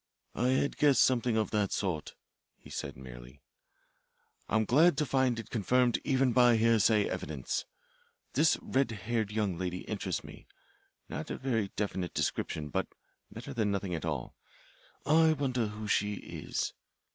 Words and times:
"I 0.33 0.47
had 0.47 0.77
guessed 0.77 1.03
something 1.03 1.37
of 1.37 1.51
that 1.51 1.71
sort," 1.71 2.15
he 2.57 2.71
said 2.71 2.97
merely. 2.97 3.43
"I'm 4.49 4.65
glad 4.65 4.97
to 4.97 5.05
find 5.05 5.37
it 5.37 5.51
confirmed 5.51 5.99
even 6.03 6.33
by 6.33 6.57
hearsay 6.57 7.07
evidence. 7.07 7.65
This 8.33 8.57
red 8.63 8.89
haired 8.89 9.29
young 9.31 9.59
lady 9.59 9.81
interests 9.81 10.23
me. 10.23 10.47
Not 11.07 11.29
a 11.29 11.37
very 11.37 11.67
definite 11.75 12.15
description, 12.15 12.69
but 12.69 12.87
better 13.29 13.53
than 13.53 13.69
nothing 13.69 13.93
at 13.93 14.03
all. 14.03 14.33
I 15.05 15.33
wonder 15.33 15.67
who 15.67 15.87
she 15.87 16.13
is. 16.15 16.73